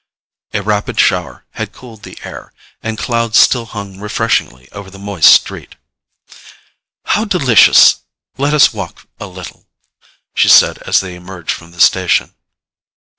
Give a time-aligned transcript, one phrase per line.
[0.55, 2.51] A rapid shower had cooled the air,
[2.81, 5.75] and clouds still hung refreshingly over the moist street.
[7.05, 7.97] "How delicious!
[8.35, 9.67] Let us walk a little,"
[10.33, 12.33] she said as they emerged from the station.